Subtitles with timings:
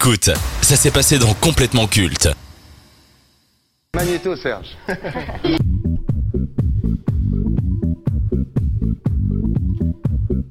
[0.00, 0.30] Écoute,
[0.62, 2.28] ça s'est passé dans Complètement Culte.
[3.96, 4.76] Magnéto, Serge.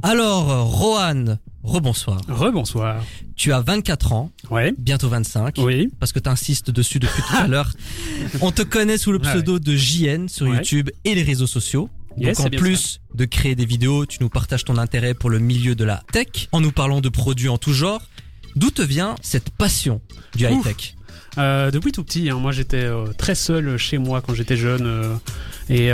[0.04, 2.22] Alors, Rohan, rebonsoir.
[2.28, 3.04] Rebonsoir.
[3.36, 4.74] Tu as 24 ans, Ouais.
[4.78, 5.56] bientôt 25.
[5.58, 5.90] Oui.
[6.00, 7.72] Parce que tu insistes dessus depuis tout à l'heure.
[8.42, 10.58] On te connaît sous le Ouais, pseudo de JN sur Ouais.
[10.58, 11.90] YouTube et les réseaux sociaux.
[12.18, 15.38] Yes, Donc en plus de créer des vidéos, tu nous partages ton intérêt pour le
[15.40, 18.02] milieu de la tech en nous parlant de produits en tout genre.
[18.58, 20.02] D'où te vient cette passion
[20.36, 20.96] du high-tech
[21.38, 24.86] Euh, depuis tout petit, hein, moi j'étais euh, très seul chez moi quand j'étais jeune.
[24.88, 25.16] euh,
[25.70, 25.92] et,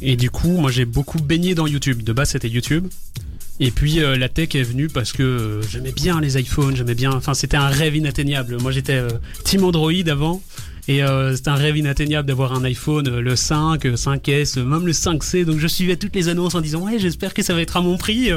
[0.00, 2.02] et du coup, moi j'ai beaucoup baigné dans YouTube.
[2.02, 2.86] De base, c'était YouTube.
[3.62, 7.12] Et puis la tech est venue parce que j'aimais bien les iPhones, j'aimais bien.
[7.12, 8.56] Enfin, c'était un rêve inatteignable.
[8.62, 9.02] Moi j'étais
[9.44, 10.40] team Android avant.
[10.88, 14.86] Et euh, c'était un rêve inatteignable d'avoir un iPhone, le 5, euh, 5S, euh, même
[14.86, 15.44] le 5C.
[15.44, 17.80] Donc je suivais toutes les annonces en disant ouais, j'espère que ça va être à
[17.82, 18.30] mon prix.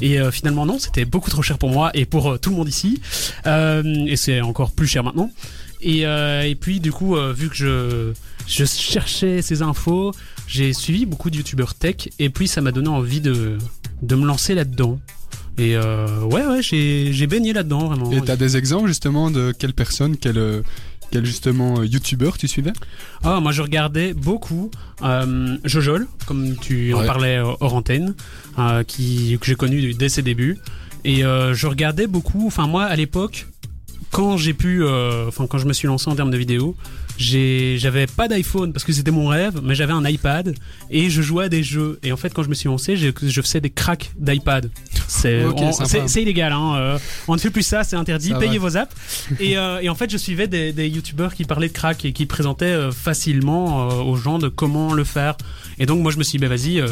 [0.00, 2.56] Et euh, finalement non, c'était beaucoup trop cher pour moi et pour euh, tout le
[2.56, 3.00] monde ici.
[3.46, 5.30] Euh, et c'est encore plus cher maintenant.
[5.82, 8.12] Et, et puis du coup, vu que je,
[8.46, 10.12] je cherchais ces infos,
[10.46, 13.56] j'ai suivi beaucoup de youtubeurs tech et puis ça m'a donné envie de,
[14.02, 15.00] de me lancer là-dedans.
[15.56, 18.10] Et ouais, ouais, j'ai baigné là-dedans vraiment.
[18.12, 20.60] Et t'as des exemples justement de quelle personne, quel, euh,
[21.10, 22.72] quel justement euh, youtubeur tu suivais?
[23.24, 24.70] Ah, moi je regardais beaucoup
[25.02, 27.06] euh, Jojol, comme tu en Ouais.
[27.06, 28.14] parlais euh, hors antenne,
[28.58, 30.58] euh, qui, que j'ai connu dès ses débuts.
[31.04, 33.46] Et euh, je regardais beaucoup, enfin moi à l'époque,
[34.10, 34.84] quand j'ai pu,
[35.28, 36.76] enfin quand je me suis lancé en termes de vidéo,
[37.16, 40.54] j'ai- j'avais pas d'iPhone parce que c'était mon rêve, mais j'avais un iPad
[40.90, 41.98] et je jouais à des jeux.
[42.02, 44.70] Et en fait, quand je me suis lancé, je, je faisais des cracks d'iPad.
[45.12, 45.88] C'est Ok, on- sympa.
[45.88, 46.74] c'est- c'est illégal, hein.
[46.76, 48.28] euh, on ne fait plus ça, c'est interdit.
[48.28, 48.68] Ça Payez va.
[48.68, 48.94] vos apps.
[49.40, 52.12] Et, euh, et en fait, je suivais des, des youtubeurs qui parlaient de crack et
[52.12, 55.36] qui présentaient euh, facilement euh, aux gens de comment le faire.
[55.80, 56.86] Et donc, moi, je me suis dit, bah vas-y, euh,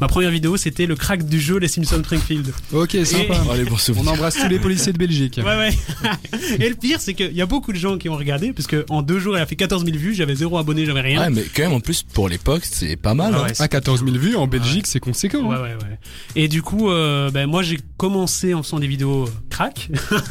[0.00, 2.52] ma première vidéo, c'était le crack du jeu Les Simpsons Springfield.
[2.72, 3.34] Ok, sympa.
[3.52, 5.38] Allez, bon On embrasse tous les policiers de Belgique.
[5.44, 5.70] Ouais, ouais.
[6.58, 8.84] et le pire, c'est qu'il y a beaucoup de gens qui ont regardé, parce que
[8.88, 11.20] en deux jours, il a fait 14 000 vues, j'avais zéro abonné, j'avais rien.
[11.20, 13.32] Ouais, mais quand même, en plus, pour l'époque, c'est pas mal.
[13.36, 13.46] Ah hein.
[13.46, 15.42] ouais, À 14 000 vues en Belgique, c'est conséquent.
[15.44, 15.62] Ouais, hein.
[15.62, 15.98] ouais, ouais.
[16.34, 19.90] Et du coup, euh, ben, moi, j'ai commencé en faisant des vidéos euh, crack.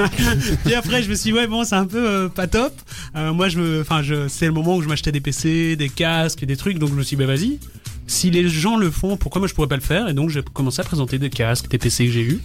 [0.65, 2.73] Puis après, je me suis dit, ouais, bon, c'est un peu euh, pas top.
[3.15, 5.89] Euh, moi, je me, enfin, je, c'est le moment où je m'achetais des PC, des
[5.89, 6.79] casques, des trucs.
[6.79, 7.59] Donc, je me suis dit, ben, vas-y.
[8.07, 10.09] Si les gens le font, pourquoi moi je pourrais pas le faire?
[10.09, 12.39] Et donc, j'ai commencé à présenter des casques, des PC que j'ai eu.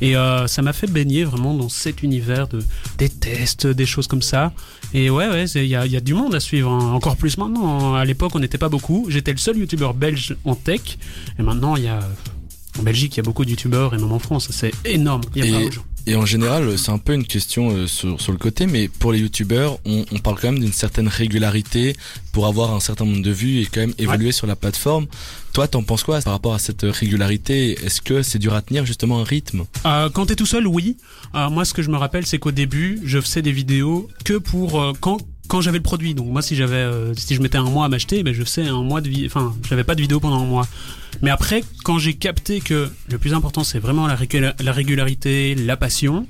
[0.00, 2.60] Et euh, ça m'a fait baigner vraiment dans cet univers de
[2.98, 4.52] des tests, des choses comme ça.
[4.94, 6.70] Et ouais, ouais, c'est- il y a, il y a du monde à suivre.
[6.70, 6.92] hein.
[6.92, 7.94] Encore plus maintenant.
[7.96, 9.06] À l'époque, on n'était pas beaucoup.
[9.08, 10.98] J'étais le seul youtubeur belge en tech.
[11.36, 11.98] Et maintenant, il y a
[12.78, 15.22] en Belgique, il y a beaucoup de youtubeurs et même en France, c'est énorme.
[15.34, 15.84] Il y a Et- plein de gens.
[16.06, 19.12] Et en général, c'est un peu une question euh, sur, sur le côté, mais pour
[19.12, 21.94] les youtubeurs, on, on parle quand même d'une certaine régularité
[22.32, 25.06] pour avoir un certain nombre de vues et quand même évoluer sur la plateforme.
[25.52, 27.72] Toi, t'en penses quoi par rapport à cette régularité?
[27.84, 29.64] Est-ce que c'est dur à tenir justement un rythme?
[29.84, 30.96] Euh, quand t'es tout seul, oui.
[31.34, 34.38] Euh, moi, ce que je me rappelle, c'est qu'au début, je faisais des vidéos que
[34.38, 35.18] pour euh, quand
[35.48, 36.14] quand j'avais le produit.
[36.14, 38.66] Donc moi, si j'avais, euh, si je mettais un mois à m'acheter, ben je faisais
[38.68, 39.26] un mois de vie.
[39.26, 40.66] Enfin, j'avais pas de vidéo pendant un mois.
[41.22, 45.54] Mais après, quand j'ai capté que le plus important, c'est vraiment la, régula- la régularité,
[45.56, 46.26] la passion.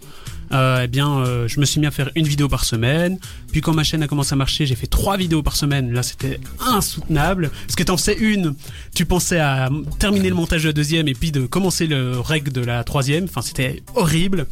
[0.51, 3.19] Euh, eh bien, euh, je me suis mis à faire une vidéo par semaine.
[3.53, 5.93] Puis quand ma chaîne a commencé à marcher, j'ai fait trois vidéos par semaine.
[5.93, 7.51] Là, c'était insoutenable.
[7.67, 8.55] Parce que t'en faisais une,
[8.95, 9.69] tu pensais à
[9.99, 13.25] terminer le montage de la deuxième et puis de commencer le reg de la troisième.
[13.25, 14.47] Enfin, c'était horrible.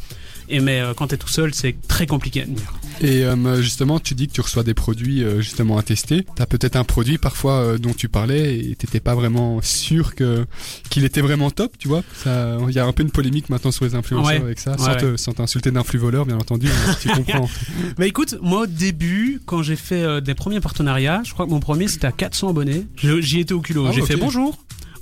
[0.49, 2.73] Et mais quand t'es tout seul, c'est très compliqué à tenir.
[3.01, 6.25] Et euh, justement, tu dis que tu reçois des produits euh, justement à tester.
[6.35, 10.45] T'as peut-être un produit parfois euh, dont tu parlais et t'étais pas vraiment sûr que
[10.89, 12.03] qu'il était vraiment top, tu vois.
[12.15, 14.41] Ça, il y a un peu une polémique maintenant sur les influenceurs Ouais.
[14.41, 15.17] avec ça, Ouais, sans, te- ouais.
[15.17, 16.67] sans t'insulter d'influx voleur, bien entendu.
[17.01, 17.49] tu comprends.
[17.97, 21.51] Bah écoute, moi au début, quand j'ai fait euh, des premiers partenariats, je crois que
[21.51, 22.87] mon premier c'était à 400 abonnés.
[22.97, 23.85] J'y étais au culot.
[23.87, 24.57] Ah, j'ai fait bonjour.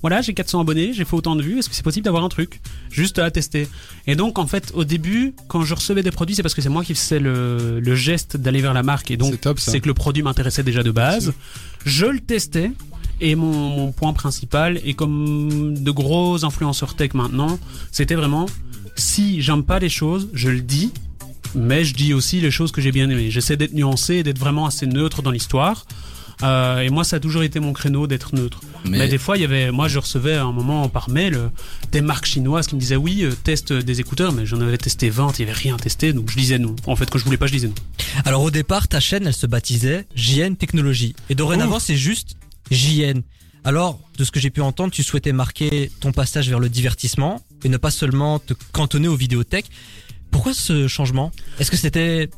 [0.05, 1.57] Voilà, j'ai 400 abonnés, j'ai fait autant de vues.
[1.57, 2.61] Est-ce que c'est possible d'avoir un truc?
[2.91, 3.67] Juste à tester
[4.05, 6.69] Et donc en fait, au début, quand je recevais des produits, c'est parce que c'est
[6.69, 9.09] moi qui faisais le, le geste d'aller vers la marque.
[9.09, 11.33] Et donc c'est que le produit m'intéressait déjà de base.
[11.87, 12.71] Je le testais.
[13.19, 17.57] Et mon, mon point principal, et comme de gros influenceurs tech maintenant,
[17.91, 18.45] c'était vraiment
[18.95, 20.91] si j'aime pas les choses, je le dis,
[21.55, 23.31] mais je dis aussi les choses que j'ai bien aimées.
[23.31, 25.87] J'essaie d'être nuancé et d'être vraiment assez neutre dans l'histoire.
[26.43, 28.61] Euh, et moi, ça a toujours été mon créneau d'être neutre.
[28.85, 29.07] Mais...
[29.07, 31.47] des fois, il y avait, moi, je recevais à un moment par mail euh,
[31.91, 35.09] des marques chinoises qui me disaient oui, euh, teste des écouteurs, mais j'en avais testé
[35.09, 36.75] 20, il y avait rien testé, donc je disais non.
[36.87, 37.75] En fait, quand je voulais pas, je disais non.
[38.25, 41.15] Alors au départ, ta chaîne, elle se baptisait JN Technologie.
[41.29, 42.35] Et dorénavant, c'est juste
[42.71, 43.21] JN.
[43.63, 47.41] Alors, de ce que j'ai pu entendre, tu souhaitais marquer ton passage vers le divertissement
[47.63, 49.71] et ne pas seulement te cantonner aux vidéothèques.
[50.29, 51.31] Pourquoi ce changement?
[51.59, 52.29] Est-ce que c'était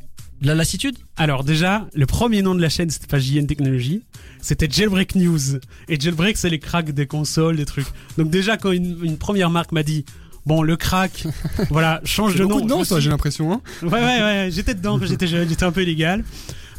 [0.41, 4.03] de la lassitude Alors déjà, le premier nom de la chaîne, c'était pas JN Technologie,
[4.41, 5.57] c'était Jailbreak News.
[5.87, 7.87] Et Jailbreak, c'est les cracks des consoles, des trucs.
[8.17, 10.05] Donc déjà, quand une, une première marque m'a dit
[10.45, 11.27] Bon, le crack,
[11.69, 12.59] voilà, change de nom.
[12.61, 13.51] Beaucoup de suis- j'ai l'impression.
[13.51, 13.61] Hein.
[13.83, 16.23] Ouais, ouais, ouais, j'étais dedans quand j'étais jeune, j'étais un peu illégal.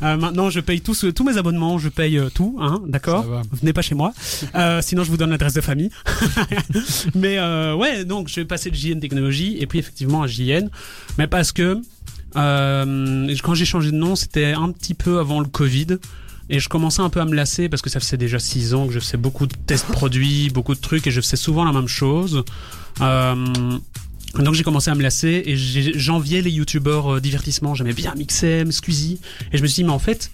[0.03, 3.43] Euh, maintenant, je paye tous, tous mes abonnements, je paye euh, tout, hein, d'accord.
[3.61, 4.15] Venez pas chez moi,
[4.55, 5.91] euh, sinon je vous donne l'adresse de famille.
[7.15, 7.39] mais
[7.75, 10.71] ouais, donc je vais passer de JN Technologie et puis effectivement à JN,
[11.19, 11.83] mais parce que
[12.37, 15.99] euh, quand j'ai changé de nom, c'était un petit peu avant le Covid.
[16.51, 18.87] Et je commençais un peu à me lasser parce que ça faisait déjà 6 ans
[18.87, 21.73] que je faisais beaucoup de tests produits, beaucoup de trucs et je faisais souvent la
[21.73, 22.43] même chose.
[23.01, 23.35] Euh,
[24.35, 27.75] donc j'ai commencé à me lasser et j'enviais les youtubeurs euh, divertissement.
[27.75, 29.21] J'aimais bien Mixem, Squeezie.
[29.53, 30.31] Et je me suis dit, mais en fait,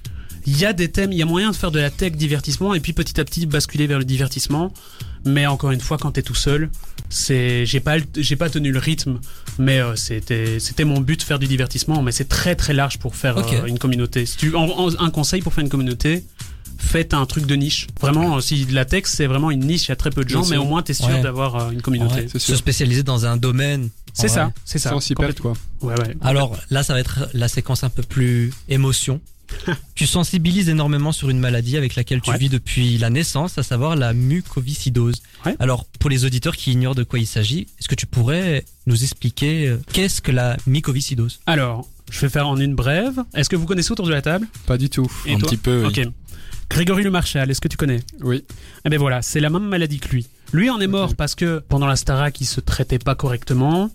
[0.46, 2.74] il y a des thèmes, il y a moyen de faire de la tech divertissement
[2.74, 4.72] et puis petit à petit basculer vers le divertissement.
[5.26, 6.68] Mais encore une fois, quand t'es tout seul,
[7.08, 9.20] c'est, j'ai pas, j'ai pas tenu le rythme,
[9.58, 12.02] mais euh, c'était, c'était mon but de faire du divertissement.
[12.02, 14.26] Mais c'est très très large pour faire euh, une communauté.
[14.26, 16.24] Si tu, en- en- un conseil pour faire une communauté,
[16.76, 17.86] faites un truc de niche.
[18.00, 20.24] Vraiment, euh, si de la tech, c'est vraiment une niche, il y a très peu
[20.24, 21.22] de gens, mais au moins t'es sûr Ouais.
[21.22, 22.26] d'avoir euh, une communauté.
[22.34, 23.88] Ouais, se spécialiser dans un domaine.
[24.12, 24.90] C'est ça, c'est ça.
[24.90, 25.54] Sans s'y perdre, quoi.
[25.80, 26.16] Ouais, ouais.
[26.20, 29.20] Alors là, ça va être la séquence un peu plus émotion.
[29.94, 32.38] tu sensibilises énormément sur une maladie avec laquelle tu Ouais.
[32.38, 35.22] vis depuis la naissance, à savoir la mucoviscidose.
[35.46, 35.56] Ouais.
[35.58, 39.02] Alors, pour les auditeurs qui ignorent de quoi il s'agit, est-ce que tu pourrais nous
[39.02, 41.40] expliquer euh, qu'est-ce que la mucoviscidose?
[41.46, 43.22] Alors, je vais faire en une brève.
[43.34, 44.46] Est-ce que vous connaissez autour de la table?
[44.66, 45.10] Pas du tout.
[45.26, 45.86] Et un petit peu.
[45.86, 46.02] oui.
[46.04, 46.08] Ok.
[46.70, 48.00] Grégory Le Marchal, est-ce que tu connais?
[48.22, 48.42] Oui.
[48.84, 50.26] Eh ben voilà, c'est la même maladie que lui.
[50.52, 53.90] Lui en est mort parce que pendant la Starac, il se traitait pas correctement.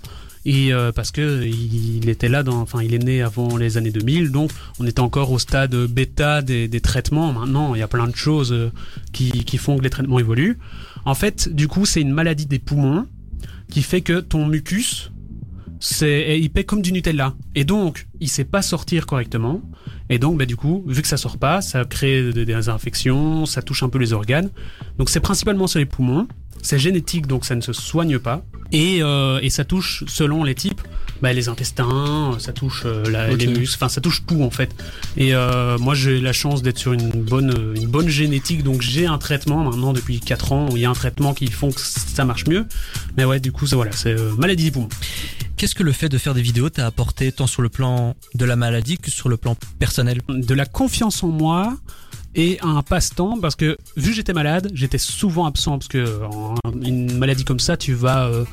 [0.45, 3.91] Et euh, parce que il était là dans, enfin, il est né avant les années
[3.91, 7.33] 2000, donc on était encore au stade bêta des, traitements.
[7.33, 8.71] Maintenant, il y a plein de choses euh,
[9.12, 10.57] qui, font que les traitements évoluent.
[11.06, 13.06] En fait, du coup, c'est une maladie des poumons
[13.69, 15.12] qui fait que ton mucus,
[15.80, 17.36] c'est, il paie comme du Nutella.
[17.56, 19.62] Et donc, il sait pas sortir correctement.
[20.09, 23.62] Et donc, bah, du coup, vu que ça sort pas, ça crée des infections, ça
[23.62, 24.50] touche un peu les organes.
[24.97, 26.27] Donc, c'est principalement sur les poumons.
[26.62, 28.44] C'est génétique, donc ça ne se soigne pas.
[28.71, 30.81] Et, euh, et ça touche, selon les types,
[31.21, 34.69] bah, les intestins, ça touche euh, la- les muscles, enfin ça touche tout en fait.
[35.18, 39.06] Et euh, moi j'ai la chance d'être sur une bonne, une bonne génétique, donc j'ai
[39.06, 41.81] un traitement maintenant depuis 4 ans où il y a un traitement qui font que
[41.81, 42.66] ça marche mieux.
[43.18, 44.89] Mais ouais, du coup, ça, voilà, c'est euh, maladie des poumons.
[45.57, 48.45] Qu'est-ce que le fait de faire des vidéos t'a apporté tant sur le plan de
[48.45, 50.22] la maladie que sur le plan personnel?
[50.30, 51.75] De la confiance en moi
[52.35, 56.55] et un passe-temps parce que vu que j'étais malade, j'étais souvent absent parce que en
[56.83, 58.45] une maladie comme ça, tu vas euh,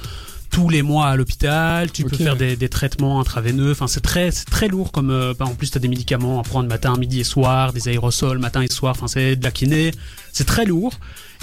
[0.50, 4.30] tous les mois à l'hôpital, tu peux faire des, des traitements intraveineux, enfin c'est très
[4.30, 7.20] c'est très lourd comme euh, en plus tu as des médicaments à prendre matin, midi
[7.20, 9.90] et soir, des aérosols matin et soir, enfin c'est de la kiné,
[10.32, 10.94] c'est très lourd.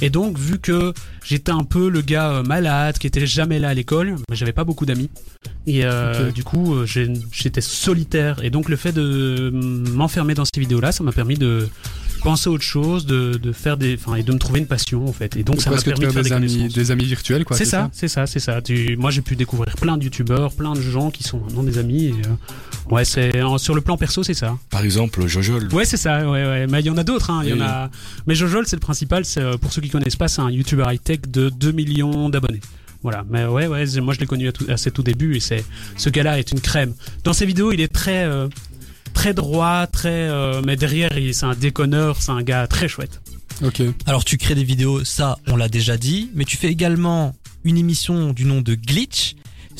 [0.01, 0.94] Et donc vu que
[1.24, 4.51] j'étais un peu le gars euh, malade qui était jamais là à l'école, mais j'avais
[4.53, 5.09] pas beaucoup d'amis.
[5.68, 6.33] Et euh, Ok.
[6.33, 8.44] du coup, euh, j'étais solitaire.
[8.44, 9.50] Et donc, le fait de
[9.94, 11.69] m'enfermer dans ces vidéos-là, ça m'a permis de
[12.24, 15.06] penser à autre chose, de, de faire des, enfin, et de me trouver une passion,
[15.08, 15.36] en fait.
[15.36, 17.56] Et donc, ça m'a permis de faire des, des amis, des amis virtuels, quoi.
[17.58, 18.62] C'est ça, c'est ça, c'est ça.
[18.62, 21.78] Tu- moi, j'ai pu découvrir plein de youtubeurs, plein de gens qui sont maintenant des
[21.78, 22.06] amis.
[22.06, 24.58] Et, euh, ouais, c'est sur le plan perso, c'est ça.
[24.70, 25.68] Par exemple, Jojol.
[25.74, 26.20] Ouais, c'est ça.
[26.30, 26.68] Ouais, ouais.
[26.68, 27.30] Mais il y en a d'autres.
[27.30, 27.42] Hein.
[27.44, 27.90] Il y en a.
[28.26, 29.26] Mais Jojol, c'est le principal.
[29.26, 32.30] C'est euh, pour ceux qui connaissent pas, c'est un YouTuber high tech de 2 millions
[32.30, 32.62] d'abonnés.
[33.02, 33.26] Voilà.
[33.30, 33.86] Mais ouais, ouais.
[34.02, 35.64] Moi, je l'ai connu à, tout, à ses tout débuts et c'est
[35.98, 36.94] ce gars-là est une crème.
[37.26, 38.48] Dans ses vidéos, il est très euh,
[39.13, 40.10] très droit, très.
[40.30, 42.21] euh, mais derrière, il- c'est un déconneur.
[42.21, 43.21] C'est un gars très chouette.
[43.63, 43.81] Ok.
[44.07, 47.77] Alors tu crées des vidéos, ça on l'a déjà dit, mais tu fais également une
[47.77, 49.36] émission du nom de Glitch.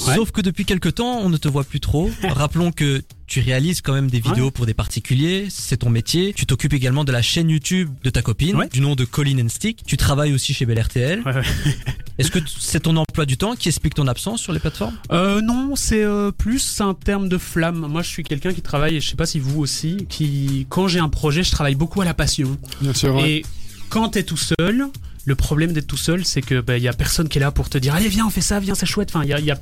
[0.08, 0.16] Ouais.
[0.16, 2.10] Sauf que depuis quelque temps, on ne te voit plus trop.
[2.24, 3.02] Rappelons que
[3.34, 4.52] tu réalises quand même des vidéos Ouais.
[4.52, 6.34] pour des particuliers, c'est ton métier.
[6.36, 8.70] Tu t'occupes également de la chaîne YouTube de ta copine, Ouais.
[8.70, 9.84] du nom de Colin and Stick.
[9.88, 11.24] Tu travailles aussi chez Bel RTL.
[11.26, 11.42] Ouais, ouais.
[12.20, 14.96] Est-ce que c'est ton emploi du temps qui explique ton absence sur les plateformes?
[15.12, 17.88] Euh, non, c'est euh, plus un terme de flamme.
[17.90, 20.88] Moi, je suis quelqu'un qui travaille, et je sais pas si vous aussi, qui, quand
[20.88, 22.56] j'ai un projet, je travaille beaucoup à la passion.
[22.82, 23.16] Bien sûr.
[23.16, 23.32] ouais.
[23.32, 23.46] Et
[23.90, 24.90] quand t'es tout seul,
[25.26, 27.70] le problème d'être tout seul, c'est que bah, y a personne qui est là pour
[27.70, 29.10] te dire allez viens on fait ça, viens c'est chouette.
[29.14, 29.60] Enfin, il y a, y, a,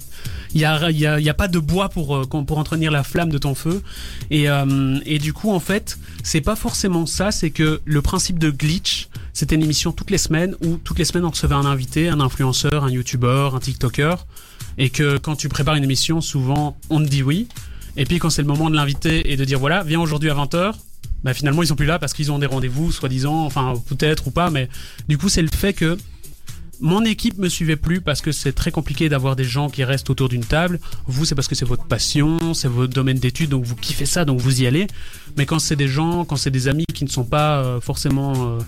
[0.89, 3.53] y, a, y, a, pas de bois pour euh, pour entretenir la flamme de ton
[3.53, 3.81] feu.
[4.31, 7.31] Et euh, et du coup en fait, c'est pas forcément ça.
[7.31, 11.05] C'est que le principe de glitch, c'était une émission toutes les semaines où toutes les
[11.05, 14.25] semaines on recevait un invité, un influenceur, un youtubeur, un tiktoker,
[14.77, 17.47] et que quand tu prépares une émission, souvent on te dit oui.
[17.97, 20.33] Et puis quand c'est le moment de l'inviter et de dire voilà, viens aujourd'hui à
[20.33, 20.73] 20h,
[21.23, 24.31] bah finalement ils sont plus là parce qu'ils ont des rendez-vous soi-disant, enfin peut-être ou
[24.31, 24.69] pas, mais
[25.07, 25.97] du coup c'est le fait que
[26.81, 30.09] mon équipe me suivait plus parce que c'est très compliqué d'avoir des gens qui restent
[30.09, 30.79] autour d'une table.
[31.05, 34.25] Vous, c'est parce que c'est votre passion, c'est votre domaine d'études, donc vous kiffez ça,
[34.25, 34.87] donc vous y allez.
[35.37, 38.33] Mais quand c'est des gens, quand c'est des amis qui ne sont pas euh, forcément
[38.35, 38.59] euh,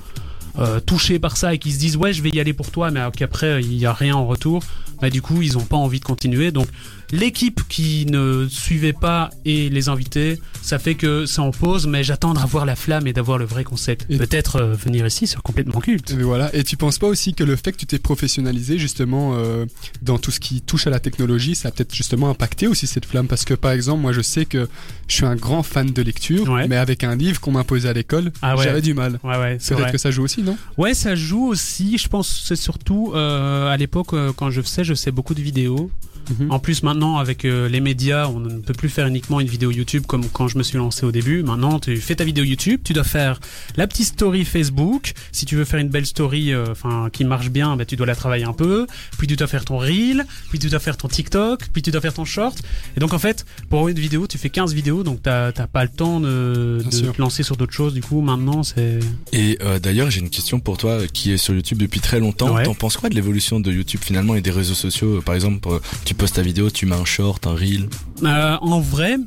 [0.59, 2.91] euh, touchés par ça et qui se disent ouais, je vais y aller pour toi,
[2.91, 4.61] mais qu'après il n'y a rien en retour,
[5.03, 6.51] bah, du coup, ils ont pas envie de continuer.
[6.53, 6.67] Donc,
[7.11, 12.05] l'équipe qui ne suivait pas et les invités, ça fait que c'est en pause, mais
[12.05, 14.07] j'attends d'avoir la flamme et d'avoir le vrai concept.
[14.17, 16.11] Peut-être euh, venir ici sur complètement culte.
[16.11, 16.55] Et voilà.
[16.55, 19.65] Et tu penses pas aussi que le fait que tu t'es professionnalisé justement euh,
[20.01, 23.05] dans tout ce qui touche à la technologie, ça a peut-être justement impacté aussi cette
[23.05, 23.27] flamme?
[23.27, 24.69] Parce que par exemple, moi je sais que
[25.09, 26.69] je suis un grand fan de lecture, Ouais.
[26.69, 28.63] mais avec un livre qu'on m'imposait à l'école, Ah ouais.
[28.63, 29.19] j'avais du mal.
[29.23, 29.91] Ouais, ouais, c'est Peut-être vrai.
[29.91, 30.57] que ça joue aussi, non?
[30.77, 31.97] Ouais, ça joue aussi.
[31.97, 35.89] Je pense c'est surtout euh, à l'époque quand je faisais, je faisais beaucoup de vidéos.
[36.29, 36.51] Mhm.
[36.51, 39.71] En plus, maintenant, avec euh, les médias, on ne peut plus faire uniquement une vidéo
[39.71, 41.43] YouTube comme quand je me suis lancé au début.
[41.43, 43.39] Maintenant, tu fais ta vidéo YouTube, tu dois faire
[43.75, 45.13] la petite story Facebook.
[45.31, 48.05] Si tu veux faire une belle story, euh, enfin, qui marche bien, bah, tu dois
[48.05, 48.87] la travailler un peu.
[49.17, 52.01] Puis tu dois faire ton reel, puis tu dois faire ton TikTok, puis tu dois
[52.01, 52.61] faire ton short.
[52.95, 55.83] Et donc, en fait, pour une vidéo, tu fais 15 vidéos, donc t'as t'as pas
[55.83, 57.93] le temps de, de te lancer sur d'autres choses.
[57.93, 58.99] Du coup, maintenant, c'est
[59.31, 62.55] Et euh, d'ailleurs, j'ai une question pour toi qui est sur YouTube depuis très longtemps.
[62.55, 62.63] Ouais.
[62.63, 65.67] T'en penses quoi de l'évolution de YouTube finalement et des réseaux sociaux Par exemple,
[66.13, 67.89] tu postes ta vidéo, tu mets un short, un reel.
[68.21, 69.17] Euh, en vrai,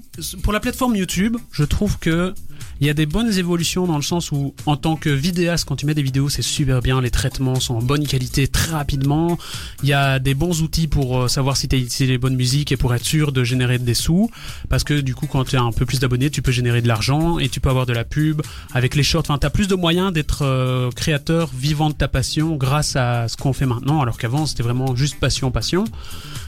[0.44, 2.32] pour la plateforme YouTube, je trouve que
[2.80, 5.76] il y a des bonnes évolutions dans le sens où, en tant que vidéaste, quand
[5.76, 9.38] tu mets des vidéos, c'est super bien, les traitements sont en bonne qualité très rapidement.
[9.82, 12.36] Il y a des bons outils pour euh, savoir si tu as utilisé les bonnes
[12.36, 14.30] musiques et pour être sûr de générer des sous.
[14.68, 16.88] Parce que du coup, quand tu as un peu plus d'abonnés, tu peux générer de
[16.88, 19.24] l'argent et tu peux avoir de la pub avec les shorts.
[19.28, 23.36] Enfin, tu plus de moyens d'être euh, créateur vivant de ta passion grâce à ce
[23.36, 25.84] qu'on fait maintenant, alors qu'avant, c'était vraiment juste passion, passion.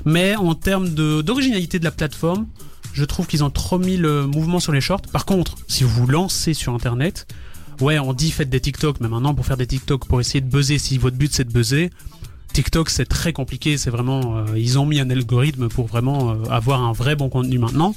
[0.05, 2.47] Mais en termes d'originalité de la plateforme,
[2.99, 5.03] je trouve qu'ils ont trop mis le mouvement sur les shorts.
[5.13, 7.29] Par contre, si vous vous lancez sur Internet,
[7.81, 10.51] ouais, on dit faites des TikTok, mais maintenant pour faire des TikTok, pour essayer de
[10.51, 11.91] buzzer, si votre but c'est de buzzer,
[12.53, 13.79] TikTok c'est très compliqué.
[13.79, 17.29] C'est vraiment, euh, ils ont mis un algorithme pour vraiment euh, avoir un vrai bon
[17.29, 17.95] contenu maintenant.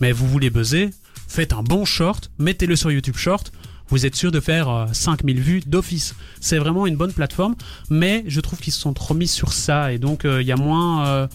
[0.00, 0.90] Mais vous voulez buzzer,
[1.28, 3.52] faites un bon short, mettez-le sur YouTube Short.
[3.90, 6.14] Vous êtes sûr de faire euh, 5000 vues d'office.
[6.40, 7.54] C'est vraiment une bonne plateforme,
[7.90, 10.52] mais je trouve qu'ils se sont trop mis sur ça et donc euh, il y
[10.52, 11.28] a moins.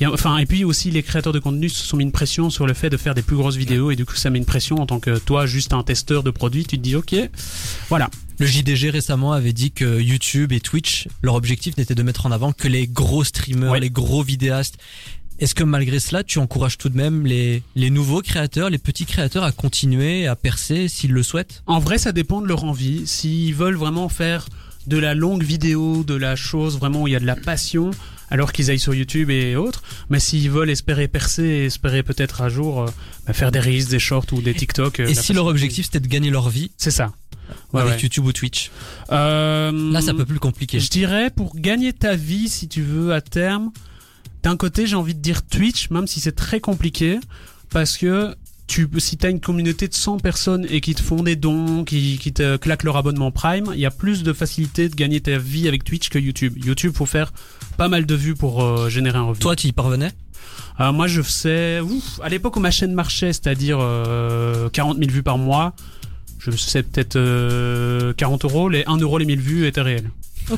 [0.00, 2.12] Il y a- enfin, et puis aussi, les créateurs de contenu se sont mis une
[2.12, 4.38] pression sur le fait de faire des plus grosses vidéos, et du coup, ça met
[4.38, 6.64] une pression en tant que toi, juste un testeur de produits.
[6.64, 7.14] Tu te dis, ok,
[7.88, 8.10] voilà.
[8.40, 12.32] Le JDG récemment avait dit que YouTube et Twitch, leur objectif n'était de mettre en
[12.32, 13.80] avant que les gros streamers, Ouais.
[13.80, 14.76] les gros vidéastes.
[15.40, 19.04] Est-ce que malgré cela, tu encourages tout de même les, les nouveaux créateurs, les petits
[19.06, 21.62] créateurs à continuer à percer s'ils le souhaitent?
[21.66, 23.04] En vrai, ça dépend de leur envie.
[23.06, 24.48] S'ils veulent vraiment faire
[24.86, 27.90] de la longue vidéo, de la chose vraiment où il y a de la passion,
[28.30, 29.82] alors qu'ils aillent sur YouTube et autres.
[30.10, 32.86] Mais s'ils veulent espérer percer et espérer peut-être un jour euh,
[33.26, 35.00] bah, faire des reels, des shorts ou des TikTok.
[35.00, 37.12] euh, Et si leur objectif c'était de gagner leur vie C'est ça.
[37.72, 38.00] Ouais, avec ouais.
[38.02, 38.70] YouTube ou Twitch
[39.12, 40.80] Euh, Là, ça peut plus compliquer.
[40.80, 43.70] Je dirais pour gagner ta vie, si tu veux, à terme,
[44.42, 47.18] d'un côté, j'ai envie de dire Twitch, même si c'est très compliqué,
[47.70, 48.34] parce que
[48.66, 51.84] tu, si tu as une communauté de 100 personnes et qui te font des dons,
[51.84, 55.20] qui, qui te claquent leur abonnement Prime, il y a plus de facilité de gagner
[55.20, 56.54] ta vie avec Twitch que YouTube.
[56.64, 57.32] YouTube, faut faire
[57.76, 59.40] pas mal de vues pour euh, générer un revenu.
[59.40, 60.12] Toi, tu y parvenais?
[60.80, 65.10] Euh, moi, je faisais, ouf, à l'époque où ma chaîne marchait, c'est-à-dire euh, 40 000
[65.10, 65.74] vues par mois,
[66.38, 70.10] je faisais peut-être euh, 40 euros, les 1 euro les 1000 vues étaient réels.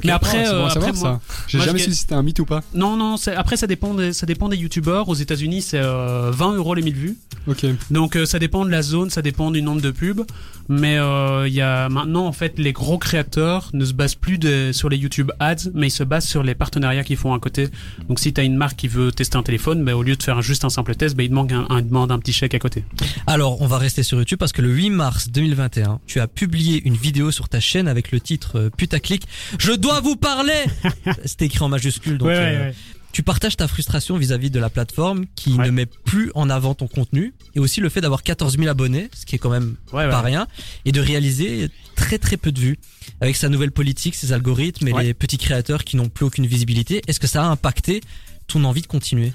[0.04, 1.45] Mais après, c'est bon euh, après savoir, moi, ça.
[1.48, 2.62] J'ai jamais su si c'était un mythe ou pas.
[2.74, 5.08] non, non, c'est- après ça dépend des, ça dépend des youtubeurs.
[5.08, 7.16] Aux États-Unis, c'est euh, 20 euros les 1000 vues.
[7.46, 7.64] Ok.
[7.90, 10.24] Donc euh, ça dépend de la zone, ça dépend du nombre de pubs.
[10.68, 14.36] Mais euh, il y a maintenant en fait les gros créateurs ne se basent plus
[14.38, 17.38] de- sur les YouTube ads, mais ils se basent sur les partenariats qu'ils font à
[17.38, 17.68] côté.
[18.08, 20.42] Donc si t'as une marque qui veut tester un téléphone, bah, au lieu de faire
[20.42, 22.58] juste un simple test, bah, il demande un, un, il demande un petit chèque à
[22.58, 22.84] côté.
[23.28, 26.82] Alors, on va rester sur YouTube parce que le 8 mars 2021, tu as publié
[26.84, 29.28] une vidéo sur ta chaîne avec le titre euh, Putaclic.
[29.60, 30.64] Je dois vous parler
[31.36, 32.72] C'était écrit en majuscule, donc euh,
[33.12, 36.86] tu partages ta frustration vis-à-vis de la plateforme qui ne met plus en avant ton
[36.86, 40.22] contenu et aussi le fait d'avoir 14 000 abonnés, ce qui est quand même pas
[40.22, 40.46] rien,
[40.86, 42.78] et de réaliser très très peu de vues.
[43.20, 47.02] Avec sa nouvelle politique, ses algorithmes et les petits créateurs qui n'ont plus aucune visibilité,
[47.06, 48.00] est-ce que ça a impacté
[48.46, 49.34] ton envie de continuer?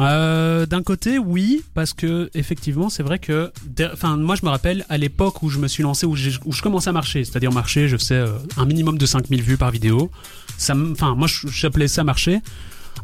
[0.00, 3.52] Euh, D'un côté, oui, parce que effectivement, c'est vrai que,
[3.92, 6.90] enfin, moi, je me rappelle à l'époque où je me suis lancé, où, je commençais
[6.90, 10.10] à marcher, c'est-à-dire marcher, je faisais euh, un minimum de 5000 vues par vidéo.
[10.58, 12.36] Enfin, moi, j'appelais ça marcher.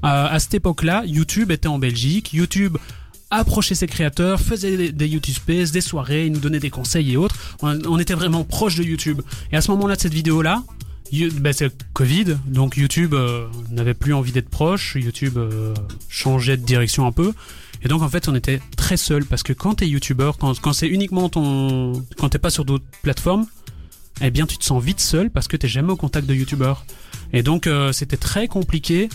[0.05, 2.33] Euh, à cette époque-là, YouTube était en Belgique.
[2.33, 2.77] YouTube
[3.31, 7.17] approchait ses créateurs, faisait des, YouTube Space, des soirées, il nous donnait des conseils et
[7.17, 7.37] autres.
[7.63, 9.23] On, on était vraiment proche de YouTube.
[9.53, 10.63] Et à ce moment-là de cette vidéo-là,
[11.13, 15.75] Bah, c'est Covid, donc YouTube euh, n'avait plus envie d'être proche, YouTube euh,
[16.09, 17.35] changeait de direction un peu,
[17.83, 20.89] et donc en fait on était très seul parce que quand t'es YouTuber, quand, c'est
[20.89, 23.45] uniquement ton, quand t'es pas sur d'autres plateformes,
[24.23, 26.87] eh bien tu te sens vite seul parce que t'es jamais au contact de YouTubeurs,
[27.35, 29.11] et donc euh, c'était très compliqué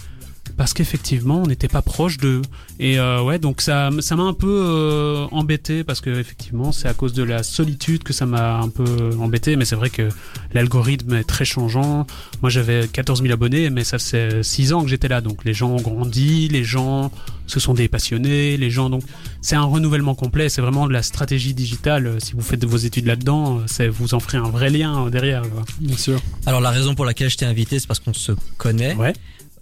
[0.56, 2.42] parce qu'effectivement, on n'était pas proche d'eux.
[2.80, 7.12] Et ouais, donc ça, ça m'a un peu embêté parce que effectivement, c'est à cause
[7.12, 8.86] de la solitude que ça m'a un peu
[9.20, 9.58] embêté.
[9.58, 10.08] Mais c'est vrai que
[10.54, 12.06] l'algorithme est très changeant.
[12.42, 15.22] Moi, j'avais 14 000 abonnés, mais ça fait 6 ans que j'étais là.
[15.22, 17.12] Donc les gens ont grandi, les gens
[17.48, 18.90] se sont des passionnés, les gens.
[18.90, 19.04] Donc
[19.42, 20.50] c'est un renouvellement complet.
[20.50, 22.18] C'est vraiment de la stratégie digitale.
[22.20, 23.62] Si vous faites vos études là-dedans,
[23.92, 25.42] vous en ferez un vrai lien derrière.
[25.50, 25.64] quoi.
[25.80, 26.20] Bien sûr.
[26.46, 28.96] Alors la raison pour laquelle je t'ai invité, c'est parce qu'on se connaît.
[28.96, 29.14] Ouais.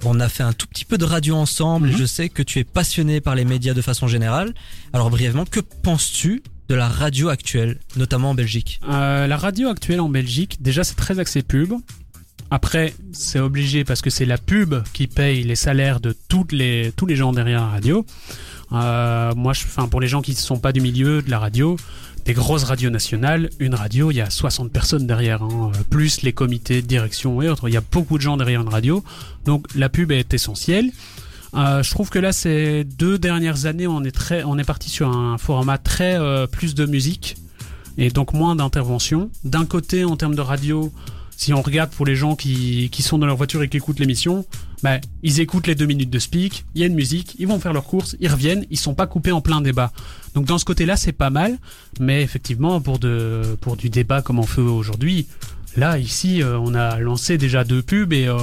[0.03, 1.97] On a fait un tout petit peu de radio ensemble et Mhm.
[1.99, 4.53] je sais que tu es passionné par les médias de façon générale.
[4.91, 9.99] Alors brièvement, que penses-tu de la radio actuelle, notamment en Belgique Euh, la radio actuelle
[9.99, 11.73] en Belgique, déjà c'est très axé pub.
[12.51, 16.15] Après, c'est obligé parce que c'est la pub qui paye les salaires de
[16.51, 18.05] les, tous les gens derrière la radio.
[18.71, 21.75] Euh, moi, je, pour les gens qui ne sont pas du milieu de la radio,
[22.25, 26.21] des grosses radios nationales, une radio, il y a 60 personnes derrière, hein, euh, plus
[26.21, 27.67] les comités de direction et autres.
[27.69, 29.03] Il y a beaucoup de gens derrière une radio.
[29.45, 30.91] Donc la pub est essentielle.
[31.55, 34.89] Euh, je trouve que là, ces deux dernières années, on est très, on est parti
[34.89, 37.37] sur un format très euh, plus de musique
[37.97, 39.29] et donc moins d'intervention.
[39.43, 40.91] D'un côté, en termes de radio,
[41.37, 43.99] si on regarde pour les gens qui, qui sont dans leur voiture et qui écoutent
[43.99, 44.45] l'émission,
[44.83, 47.59] bah, ils écoutent les deux minutes de speak, il y a une musique, ils vont
[47.59, 49.91] faire leurs courses, ils reviennent, ils sont pas coupés en plein débat.
[50.33, 51.57] Donc dans ce côté-là, c'est pas mal,
[51.99, 55.27] mais effectivement, pour, de, pour du débat comme on fait aujourd'hui,
[55.77, 58.37] là, ici, euh, on a lancé déjà deux pubs et, euh,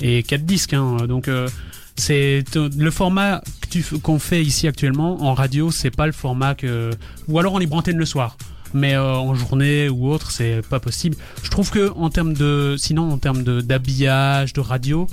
[0.00, 0.74] et quatre disques.
[0.74, 1.48] Hein, donc euh,
[1.96, 6.12] c'est le format que tu f- qu'on fait ici actuellement en radio, c'est pas le
[6.12, 6.90] format que
[7.28, 8.36] ou alors en libre antenne le soir.
[8.74, 11.16] Mais euh, en journée ou autre, c'est pas possible.
[11.42, 15.06] Je trouve que en termes de, sinon en termes de d'habillage, de radio,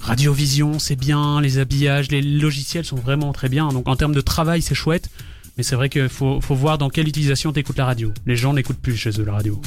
[0.00, 3.68] radiovision c'est bien, les habillages, les logiciels sont vraiment très bien.
[3.68, 5.10] Donc en termes de travail c'est chouette.
[5.56, 8.12] Mais c'est vrai qu'il faut, faut voir dans quelle utilisation t'écoutes la radio.
[8.26, 9.60] Les gens n'écoutent plus chez eux la radio.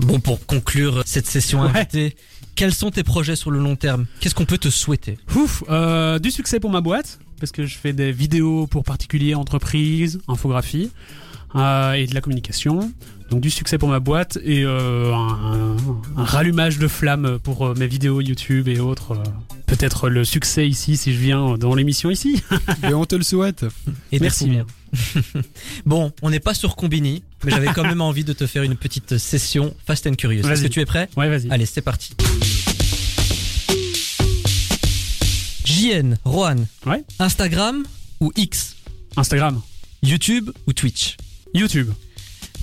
[0.00, 1.68] Bon, pour conclure cette session Ouais.
[1.68, 2.16] invitée,
[2.56, 4.06] quels sont tes projets sur le long terme?
[4.20, 5.18] Qu'est-ce qu'on peut te souhaiter?
[5.36, 9.34] Ouf, euh, du succès pour ma boîte, parce que je fais des vidéos pour particuliers,
[9.34, 10.90] entreprises, infographie
[11.54, 12.92] euh, et de la communication.
[13.30, 15.76] Donc du succès pour ma boîte et euh, un,
[16.16, 19.12] un rallumage de flamme pour euh, mes vidéos YouTube et autres.
[19.12, 19.22] euh,
[19.66, 22.40] Peut-être le succès ici si je viens dans l'émission ici.
[22.88, 23.64] Et on te le souhaite.
[24.12, 24.66] Et Merci merci bien.
[25.86, 28.76] bon, on n'est pas sur Combini, mais j'avais quand même envie de te faire une
[28.76, 30.48] petite session Fast and Curious.
[30.48, 31.50] Est-ce que tu es prêt Ouais, vas-y.
[31.50, 32.12] Allez, c'est parti.
[35.64, 36.64] JN, Rohan.
[36.86, 37.04] Ouais.
[37.18, 37.84] Instagram
[38.20, 38.76] ou X
[39.16, 39.60] Instagram,
[40.02, 41.16] YouTube ou Twitch
[41.54, 41.90] YouTube.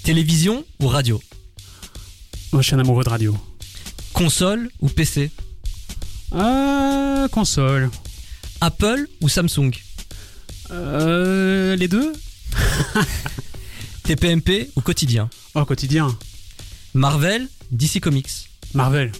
[0.03, 1.21] Télévision ou radio
[2.51, 3.35] Moi, je suis un amoureux de radio.
[4.13, 5.31] Console ou PC
[6.33, 7.89] Euh, console.
[8.61, 9.71] Apple ou Samsung
[10.73, 12.13] Euh, les deux
[14.03, 16.15] TPMP ou quotidien Oh, quotidien.
[16.93, 19.11] Marvel, DC Comics Marvel.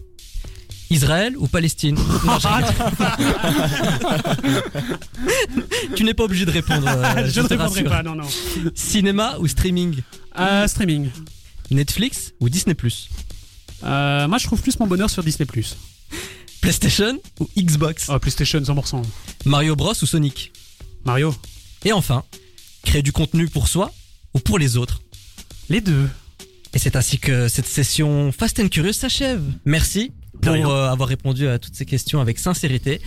[0.89, 2.47] Israël ou Palestine Non, je.
[5.95, 6.87] Tu n'es pas obligé de répondre.
[6.87, 7.89] euh, je ne te répondrai rassure.
[7.89, 8.27] pas, non, non.
[8.75, 10.01] Cinéma ou streaming
[10.39, 11.09] Euh, streaming.
[11.71, 12.75] Netflix ou Disney
[13.83, 15.47] Euh, moi, je trouve plus mon bonheur sur Disney+.
[16.61, 19.01] PlayStation ou Xbox Oh, PlayStation 100%.
[19.45, 20.52] Mario Bros ou Sonic
[21.05, 21.33] Mario.
[21.85, 22.23] Et enfin,
[22.83, 23.91] créer du contenu pour soi
[24.33, 25.01] ou pour les autres
[25.69, 26.09] Les deux.
[26.73, 29.43] Et c'est ainsi que cette session Fast and Curious s'achève.
[29.65, 30.11] Merci
[30.41, 32.99] pour euh, avoir répondu à toutes ces questions avec sincérité